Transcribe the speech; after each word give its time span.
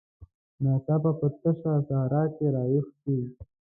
ناڅاپه 0.63 1.11
په 1.19 1.27
تشه 1.41 1.73
صحرا 1.87 2.23
کې 2.35 2.45
راویښ 2.55 2.87
شي. 3.01 3.17